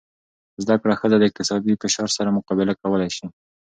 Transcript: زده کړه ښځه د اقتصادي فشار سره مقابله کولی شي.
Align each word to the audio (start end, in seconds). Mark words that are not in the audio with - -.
زده 0.63 0.75
کړه 0.81 0.93
ښځه 1.01 1.17
د 1.17 1.23
اقتصادي 1.29 1.73
فشار 1.81 2.09
سره 2.17 2.35
مقابله 2.37 2.73
کولی 2.81 3.09
شي. 3.17 3.27